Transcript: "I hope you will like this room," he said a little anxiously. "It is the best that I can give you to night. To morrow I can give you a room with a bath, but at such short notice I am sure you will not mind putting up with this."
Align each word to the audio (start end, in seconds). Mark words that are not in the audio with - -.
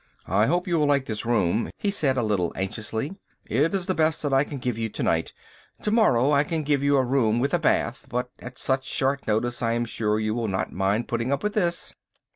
"I 0.25 0.47
hope 0.47 0.67
you 0.67 0.79
will 0.79 0.87
like 0.87 1.05
this 1.05 1.27
room," 1.27 1.69
he 1.77 1.91
said 1.91 2.17
a 2.17 2.23
little 2.23 2.51
anxiously. 2.55 3.15
"It 3.47 3.71
is 3.75 3.85
the 3.85 3.93
best 3.93 4.23
that 4.23 4.33
I 4.33 4.43
can 4.43 4.57
give 4.57 4.75
you 4.79 4.89
to 4.89 5.03
night. 5.03 5.31
To 5.83 5.91
morrow 5.91 6.31
I 6.31 6.43
can 6.43 6.63
give 6.63 6.81
you 6.81 6.97
a 6.97 7.05
room 7.05 7.37
with 7.39 7.53
a 7.53 7.59
bath, 7.59 8.07
but 8.09 8.31
at 8.39 8.57
such 8.57 8.85
short 8.85 9.27
notice 9.27 9.61
I 9.61 9.73
am 9.73 9.85
sure 9.85 10.19
you 10.19 10.33
will 10.33 10.47
not 10.47 10.71
mind 10.73 11.07
putting 11.07 11.31
up 11.31 11.43
with 11.43 11.53
this." 11.53 11.93